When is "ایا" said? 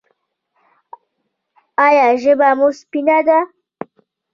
1.85-2.07